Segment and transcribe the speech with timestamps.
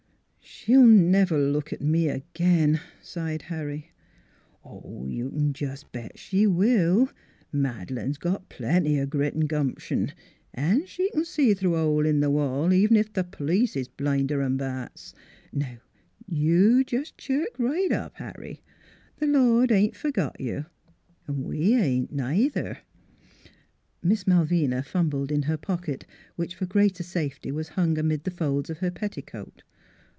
[0.71, 3.91] "She'll never look at me again," sighed Harry.
[4.63, 7.09] 11 You c'n jes' bet she will.
[7.51, 10.11] Mad'lane's got plenty o' grit 'n' gumption,
[10.53, 13.87] an' she c'n see through a hole in th' wall, even ef th' p'lice is
[13.87, 15.15] blinder 'n bats.
[15.51, 15.77] Now
[16.27, 18.61] you jes' chirk right up, Harry.
[19.17, 20.65] The Lord ain't forgot you,
[21.27, 22.77] 'n' we ain't, neither."
[24.03, 26.05] Miss Malvina fumbled in her pocket,
[26.35, 29.63] which for greater safety was hung amid the folds of her petticoat.